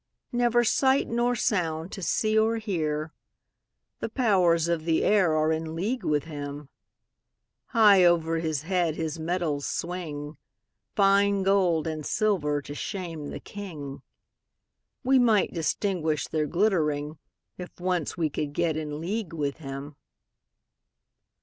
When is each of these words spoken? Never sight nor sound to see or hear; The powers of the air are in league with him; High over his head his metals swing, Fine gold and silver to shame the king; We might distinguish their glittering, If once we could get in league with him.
Never 0.31 0.63
sight 0.63 1.07
nor 1.07 1.35
sound 1.35 1.91
to 1.91 2.01
see 2.01 2.35
or 2.35 2.57
hear; 2.57 3.13
The 3.99 4.09
powers 4.09 4.67
of 4.67 4.83
the 4.85 5.03
air 5.03 5.35
are 5.35 5.51
in 5.51 5.75
league 5.75 6.03
with 6.03 6.23
him; 6.23 6.69
High 7.67 8.03
over 8.03 8.39
his 8.39 8.63
head 8.63 8.95
his 8.95 9.19
metals 9.19 9.67
swing, 9.67 10.37
Fine 10.95 11.43
gold 11.43 11.85
and 11.85 12.03
silver 12.03 12.63
to 12.63 12.73
shame 12.73 13.27
the 13.29 13.39
king; 13.39 14.01
We 15.03 15.19
might 15.19 15.53
distinguish 15.53 16.27
their 16.27 16.47
glittering, 16.47 17.19
If 17.59 17.79
once 17.79 18.17
we 18.17 18.31
could 18.31 18.53
get 18.53 18.75
in 18.75 18.99
league 18.99 19.33
with 19.33 19.57
him. 19.57 19.97